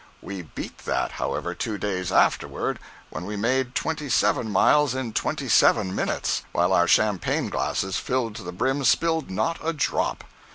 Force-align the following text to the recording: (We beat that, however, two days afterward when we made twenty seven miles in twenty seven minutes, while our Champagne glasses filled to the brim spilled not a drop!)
(We 0.19 0.41
beat 0.41 0.79
that, 0.85 1.11
however, 1.11 1.53
two 1.53 1.77
days 1.77 2.11
afterward 2.11 2.79
when 3.11 3.23
we 3.23 3.35
made 3.35 3.75
twenty 3.75 4.09
seven 4.09 4.49
miles 4.49 4.95
in 4.95 5.13
twenty 5.13 5.47
seven 5.47 5.93
minutes, 5.93 6.41
while 6.53 6.73
our 6.73 6.87
Champagne 6.87 7.49
glasses 7.49 7.97
filled 7.97 8.35
to 8.37 8.41
the 8.43 8.51
brim 8.51 8.83
spilled 8.83 9.29
not 9.29 9.59
a 9.63 9.73
drop!) 9.73 10.23